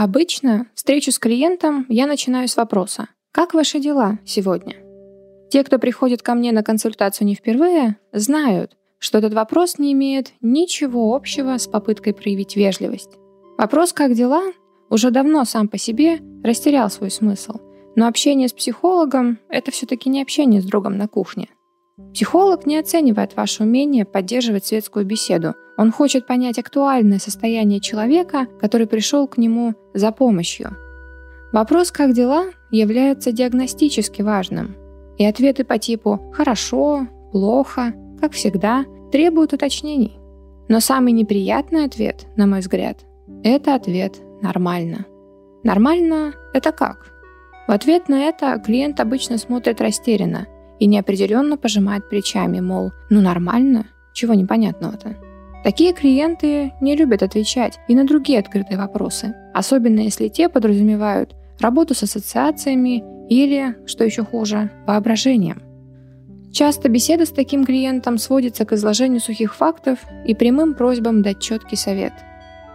[0.00, 4.76] Обычно встречу с клиентом я начинаю с вопроса «Как ваши дела сегодня?».
[5.50, 10.34] Те, кто приходит ко мне на консультацию не впервые, знают, что этот вопрос не имеет
[10.40, 13.10] ничего общего с попыткой проявить вежливость.
[13.58, 14.44] Вопрос «Как дела?»
[14.88, 17.54] уже давно сам по себе растерял свой смысл,
[17.96, 21.48] но общение с психологом– это все-таки не общение с другом на кухне.
[22.14, 25.54] Психолог не оценивает ваше умение поддерживать светскую беседу.
[25.76, 30.76] Он хочет понять актуальное состояние человека, который пришел к нему за помощью.
[31.52, 34.76] Вопрос «как дела?» является диагностически важным.
[35.16, 40.18] И ответы по типу «хорошо», «плохо», как всегда, требуют уточнений.
[40.68, 42.98] Но самый неприятный ответ, на мой взгляд,
[43.42, 45.06] это ответ «нормально».
[45.64, 47.12] Нормально– это как?
[47.66, 50.46] В ответ на это клиент обычно смотрит растерянно–
[50.78, 55.16] и неопределенно пожимает плечами, мол, ну нормально, чего непонятного-то.
[55.64, 61.94] Такие клиенты не любят отвечать и на другие открытые вопросы, особенно если те подразумевают работу
[61.94, 65.62] с ассоциациями или, что еще хуже, воображением.
[66.52, 71.76] Часто беседа с таким клиентом сводится к изложению сухих фактов и прямым просьбам дать четкий
[71.76, 72.12] совет.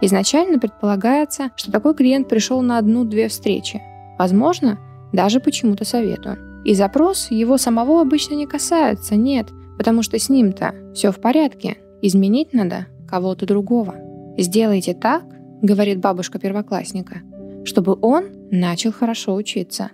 [0.00, 3.82] Изначально предполагается, что такой клиент пришел на одну-две встречи.
[4.18, 4.78] Возможно,
[5.12, 6.36] даже почему-то совету.
[6.64, 11.76] И запрос его самого обычно не касается, нет, потому что с ним-то все в порядке.
[12.02, 13.94] Изменить надо кого-то другого.
[14.36, 15.24] «Сделайте так»,—
[15.62, 17.20] говорит бабушка первоклассника,
[17.64, 19.90] «чтобы он начал хорошо учиться».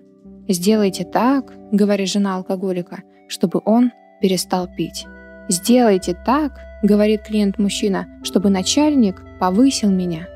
[0.49, 5.07] «Сделайте так»,— говорит жена алкоголика, «чтобы он перестал пить».
[5.49, 10.27] «Сделайте так»,— говорит клиент-мужчина, «чтобы начальник повысил меня».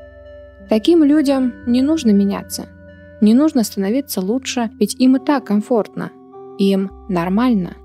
[0.69, 2.65] Таким людям не нужно меняться.
[3.21, 6.11] Не нужно становиться лучше, ведь им и так комфортно.
[6.57, 7.77] Им нормально.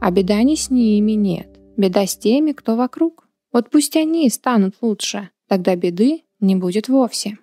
[0.00, 1.58] А беда не с ними нет.
[1.76, 3.28] Беда с теми, кто вокруг.
[3.52, 7.38] Вот пусть они станут лучше, тогда беды не будет вовсе.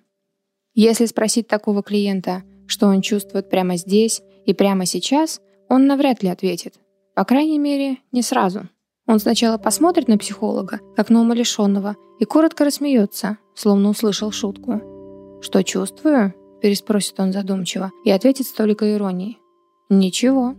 [0.74, 6.28] Если спросить такого клиента, что он чувствует прямо здесь и прямо сейчас, он навряд ли
[6.28, 6.74] ответит.
[7.14, 8.68] По крайней мере, не сразу.
[9.06, 14.80] Он сначала посмотрит на психолога, как на умалишенного, и коротко рассмеется, словно услышал шутку.
[15.42, 19.38] «Что чувствую?»– переспросит он задумчиво и ответит с толикой иронии.
[19.90, 20.54] «Ничего».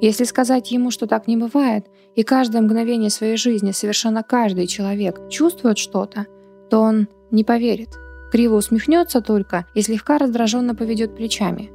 [0.00, 5.20] Если сказать ему, что так не бывает, и каждое мгновение своей жизни совершенно каждый человек
[5.28, 6.26] чувствует что-то,
[6.70, 7.98] то он не поверит.
[8.30, 11.70] Криво усмехнется только и слегка раздраженно поведет плечами.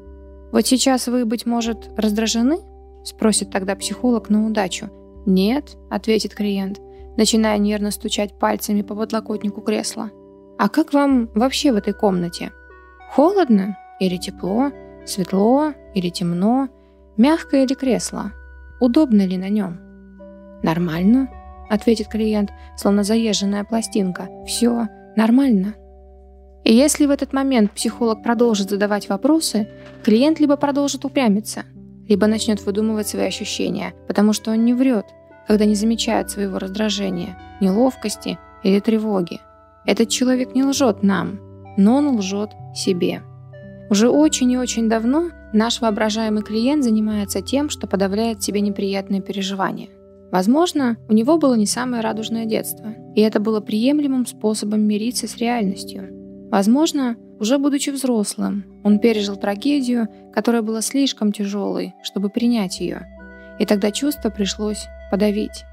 [0.52, 2.60] «Вот сейчас вы, быть может, раздражены?»–
[3.04, 4.90] спросит тогда психолог на удачу.
[5.26, 6.80] «Нет»,– ответит клиент,
[7.18, 10.12] начиная нервно стучать пальцами по подлокотнику кресла.
[10.58, 12.52] «А как вам вообще в этой комнате?
[13.12, 14.72] Холодно или тепло?
[15.06, 16.70] Светло или темно?»
[17.18, 18.32] Мягкое ли кресло?
[18.80, 19.80] Удобно ли на нем?
[20.64, 21.30] Нормально,
[21.70, 24.30] ответит клиент, словно заезженная пластинка.
[24.48, 25.76] Все нормально.
[26.64, 29.68] И если в этот момент психолог продолжит задавать вопросы,
[30.04, 31.66] клиент либо продолжит упрямиться,
[32.08, 35.06] либо начнет выдумывать свои ощущения, потому что он не врет,
[35.48, 39.40] когда не замечает своего раздражения, неловкости или тревоги.
[39.86, 41.40] Этот человек не лжет нам,
[41.78, 43.22] но он лжет себе.
[43.90, 49.90] Уже очень и очень давно наш воображаемый клиент занимается тем, что подавляет себе неприятные переживания.
[50.32, 55.38] Возможно, у него было не самое радужное детство, и это было приемлемым способом мириться с
[55.38, 56.10] реальностью.
[56.50, 63.08] Возможно, уже будучи взрослым, он пережил трагедию, которая была слишком тяжелой, чтобы принять ее,
[63.60, 65.66] и тогда чувство пришлось подавить.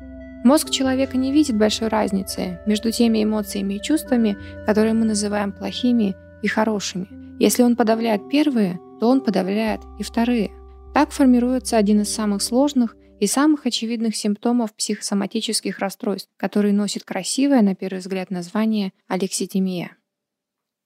[0.45, 4.37] Мозг человека не видит большой разницы между теми эмоциями и чувствами,
[4.67, 7.09] которые мы называем плохими и хорошими–
[7.41, 10.53] если он подавляет первые, то он подавляет и вторые.
[10.95, 17.63] Так формируется один из самых сложных и самых очевидных симптомов психосоматических расстройств, который носит красивое,
[17.63, 19.97] на первый взгляд, название алекситимия.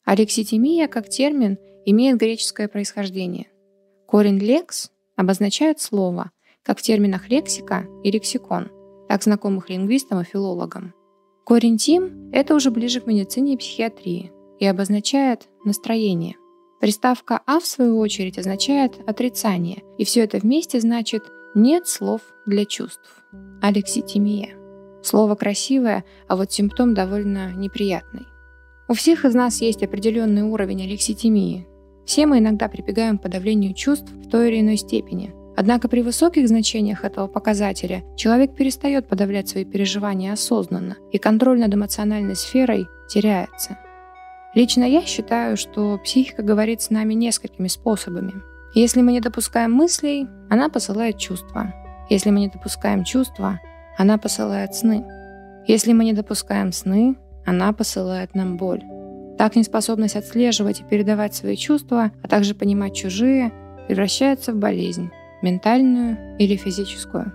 [0.05, 3.49] Алекситимия, как термин, имеет греческое происхождение.
[4.07, 6.31] Корень «лекс» обозначает слово,
[6.63, 8.71] как в терминах лексика и лексикон,
[9.09, 10.95] так знакомых лингвистам и филологам.
[11.45, 16.37] Корень «тим»— это уже ближе к медицине и психиатрии и обозначает настроение.
[16.85, 21.23] Приставка «а» в свою очередь означает отрицание, и все это вместе значит
[21.55, 23.25] «нет слов для чувств».
[23.63, 24.51] Алекситимия.
[25.03, 28.27] Слово красивое, а вот симптом довольно неприятный.
[28.87, 31.67] У всех из нас есть определенный уровень алекситимии.
[32.05, 35.33] Все мы иногда прибегаем к подавлению чувств в той или иной степени.
[35.57, 41.73] Однако при высоких значениях этого показателя человек перестает подавлять свои переживания осознанно, и контроль над
[41.73, 43.79] эмоциональной сферой теряется.
[44.55, 48.35] Лично я считаю, что психика говорит с нами несколькими способами.
[48.75, 51.73] Если мы не допускаем мыслей, она посылает чувства.
[52.09, 53.61] Если мы не допускаем чувства,
[53.97, 55.05] она посылает сны.
[55.67, 57.17] Если мы не допускаем сны,
[57.47, 58.83] она посылает нам боль.
[59.39, 63.53] Так неспособность отслеживать и передавать свои чувства, а также понимать чужие,
[63.89, 65.11] превращается в болезнь,
[65.43, 67.33] ментальную или физическую.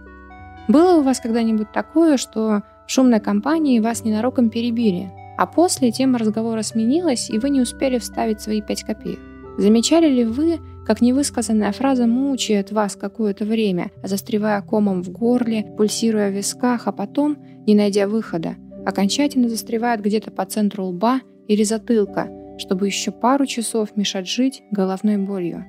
[0.67, 6.19] Было у вас когда-нибудь такое, что в шумной компании вас ненароком перебили, а после тема
[6.19, 9.19] разговора сменилась, и вы не успели вставить свои пять копеек?
[9.57, 16.29] Замечали ли вы, как невысказанная фраза мучает вас какое-то время, застревая комом в горле, пульсируя
[16.29, 22.27] в висках, а потом, не найдя выхода, окончательно застревает где-то по центру лба или затылка,
[22.57, 25.63] чтобы еще пару часов мешать жить головной болью.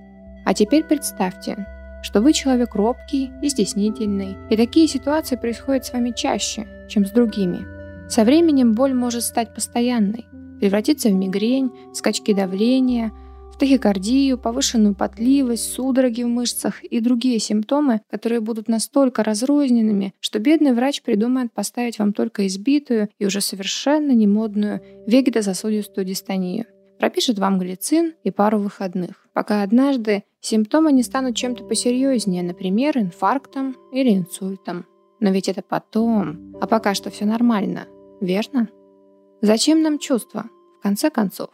[0.47, 1.65] А теперь представьте,
[2.03, 7.13] что вы человек робкий и стеснительный, и такие ситуации происходят с вами чаще, чем с
[7.13, 7.80] другими.
[8.11, 10.27] Со временем боль может стать постоянной,
[10.59, 13.13] превратиться в мигрень, скачки давления,
[13.55, 20.41] в тахикардию, повышенную потливость, судороги в мышцах и другие симптомы, которые будут настолько разрозненными, что
[20.41, 26.67] бедный врач придумает поставить вам только избитую и уже совершенно немодную вегетососудистую дистонию.
[26.99, 33.77] Пропишет вам глицин и пару выходных, пока однажды симптомы не станут чем-то посерьезнее, например, инфарктом
[33.93, 34.85] или инсультом.
[35.21, 37.87] Но ведь это потом, а пока что все нормально,
[38.21, 38.69] верно?
[39.43, 40.47] Зачем нам чувства,
[40.79, 41.51] в конце концов?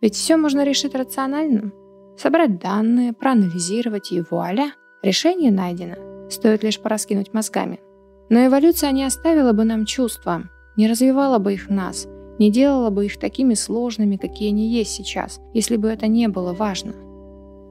[0.00, 1.72] Ведь все можно решить рационально.
[2.16, 4.72] Собрать данные, проанализировать и вуаля,
[5.02, 6.28] решение найдено.
[6.30, 7.80] Стоит лишь пораскинуть мозгами.
[8.28, 10.44] Но эволюция не оставила бы нам чувства,
[10.76, 12.06] не развивала бы их нас,
[12.38, 16.52] не делала бы их такими сложными, какие они есть сейчас, если бы это не было
[16.52, 16.94] важно.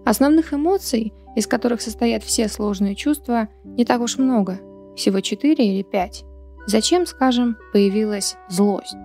[0.06, 4.60] Основных эмоций, из которых состоят все сложные чувства, не так уж много,
[4.96, 6.26] всего 4 или 5.
[6.70, 8.96] Зачем, скажем, появилась злость?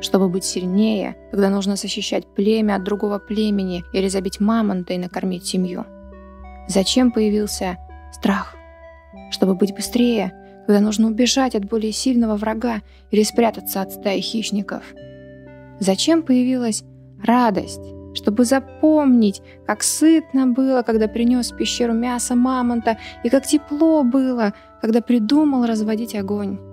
[0.00, 5.46] чтобы быть сильнее, когда нужно защищать племя от другого племени или забить мамонта и накормить
[5.46, 5.86] семью?
[6.66, 7.78] Зачем появился
[8.10, 8.56] страх?
[9.30, 10.32] Чтобы быть быстрее,
[10.66, 12.80] когда нужно убежать от более сильного врага
[13.12, 14.82] или спрятаться от стаи хищников?
[15.78, 16.82] Зачем появилась
[17.22, 17.82] радость?
[18.14, 24.54] Чтобы запомнить, как сытно было, когда принес в пещеру мясо мамонта, и как тепло было,
[24.80, 26.71] когда придумал разводить огонь.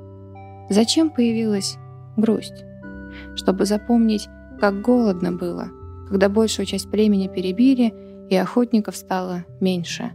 [0.69, 1.77] Зачем появилась
[2.17, 2.65] грусть?
[3.35, 4.29] чтобы запомнить,
[4.59, 5.69] как голодно было,
[6.07, 7.93] когда большую часть племени перебили,
[8.29, 10.11] и охотников стало меньше,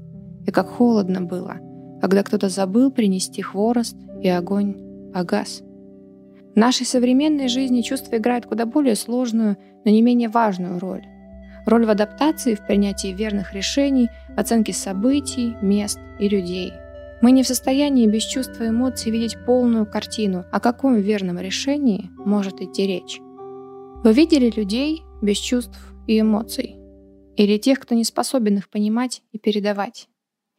[0.46, 1.56] и как холодно было,
[2.00, 5.62] когда кто-то забыл принести хворост, и огонь погас.
[6.54, 11.04] В нашей современной жизни чувства играют куда более сложную, но не менее важную роль.
[11.66, 16.72] Роль в адаптации, в принятии верных решений, оценке событий, мест и людей–
[17.24, 22.10] мы не в состоянии без чувства и эмоций видеть полную картину, о каком верном решении
[22.18, 23.18] может идти речь.
[24.04, 26.76] Вы видели людей без чувств и эмоций?
[27.38, 30.06] Или тех, кто не способен их понимать и передавать?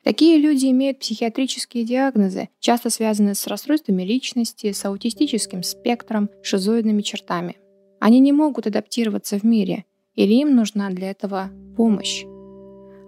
[0.04, 7.58] Такие люди имеют психиатрические диагнозы, часто связанные с расстройствами личности, с аутистическим спектром, шизоидными чертами.
[8.00, 9.86] Они не могут адаптироваться в мире,
[10.16, 12.26] или им нужна для этого помощь.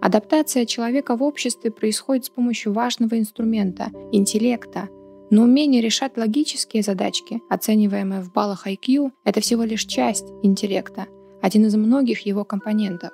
[0.00, 4.88] Адаптация человека в обществе происходит с помощью важного инструмента– интеллекта.
[5.30, 11.06] Но умение решать логические задачки, оцениваемые в баллах IQ, это всего лишь часть интеллекта,
[11.42, 13.10] один из многих его компонентов.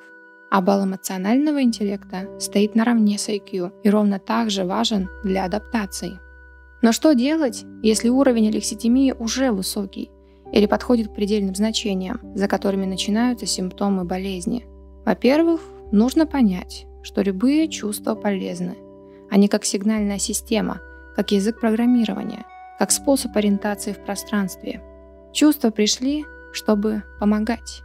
[0.51, 6.21] А балл эмоционального интеллекта стоит наравне с IQ и ровно так же важен для адаптации.
[6.83, 10.11] Но что делать, если уровень алекситимии уже высокий
[10.53, 14.67] или подходит к предельным значениям, за которыми начинаются симптомы болезни?
[15.07, 15.61] Во-первых,
[15.95, 18.75] Нужно понять, что любые чувства полезны.
[19.31, 20.81] Они как сигнальная система,
[21.15, 22.45] как язык программирования,
[22.81, 24.83] как способ ориентации в пространстве.
[25.33, 27.85] Чувства пришли, чтобы помогать.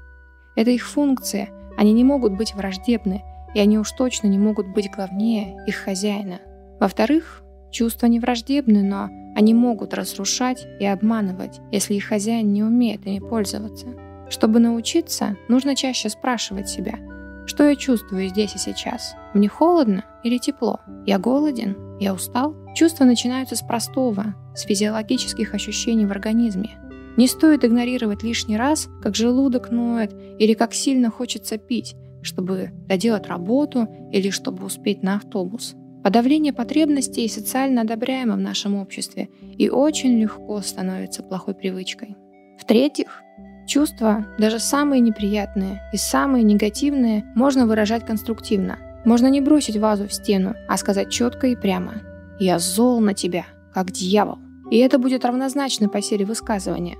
[0.55, 3.21] Это их функция, они не могут быть враждебны,
[3.53, 6.39] и они уж точно не могут быть главнее их хозяина.
[6.79, 13.05] Во-вторых, чувства не враждебны, но они могут разрушать и обманывать, если их хозяин не умеет
[13.05, 13.85] ими пользоваться.
[14.31, 16.95] Чтобы научиться, нужно чаще спрашивать себя–
[17.49, 19.15] что я чувствую здесь и сейчас?
[19.33, 20.79] Мне холодно или тепло?
[21.07, 21.97] Я голоден?
[21.99, 22.55] Я устал?
[22.75, 26.77] Чувства начинаются с простого, с физиологических ощущений в организме.
[27.17, 33.25] Не стоит игнорировать лишний раз, как желудок ноет или как сильно хочется пить, чтобы доделать
[33.25, 35.73] работу или чтобы успеть на автобус.
[36.03, 42.15] Подавление потребностей социально одобряемо в нашем обществе и очень легко становится плохой привычкой.
[42.59, 43.23] В-третьих,
[43.69, 48.79] Чувства, даже самые неприятные и самые негативные, можно выражать конструктивно.
[49.05, 52.01] Можно не бросить вазу в стену, а сказать четко и прямо
[52.39, 54.39] «Я зол на тебя, как дьявол».
[54.71, 56.97] И это будет равнозначно по силе высказывания.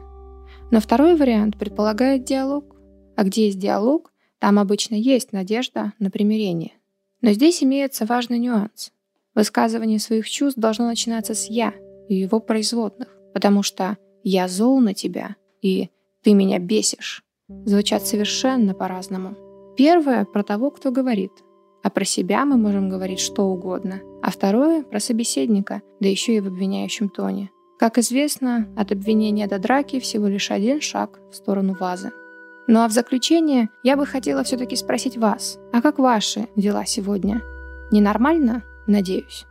[0.69, 2.75] Но второй вариант предполагает диалог.
[3.15, 6.73] А где есть диалог, там обычно есть надежда на примирение.
[7.21, 8.91] Но здесь имеется важный нюанс.
[9.33, 11.73] Высказывание своих чувств должно начинаться с «я»
[12.09, 15.89] и его производных, потому что «я зол на тебя» и
[16.23, 17.23] ты меня бесишь.
[17.65, 19.35] звучат совершенно по-разному.
[19.77, 21.31] Первое про того, кто говорит,
[21.83, 26.39] а про себя мы можем говорить что угодно, а второе про собеседника, да еще и
[26.41, 27.49] в обвиняющем тоне.
[27.79, 32.11] Как известно, от обвинения до драки всего лишь один шаг в сторону вазы.
[32.67, 37.41] Ну а в заключение я бы хотела все-таки спросить вас, а как ваши дела сегодня?
[37.91, 38.63] Ненормально?
[38.85, 39.45] Надеюсь.